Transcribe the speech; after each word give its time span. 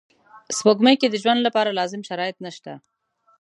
سپوږمۍ 0.57 0.95
کې 1.01 1.07
د 1.09 1.15
ژوند 1.23 1.39
لپاره 1.47 1.75
لازم 1.79 2.01
شرایط 2.09 2.37
نشته 2.45 2.71